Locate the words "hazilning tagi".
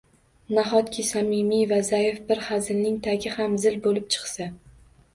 2.49-3.37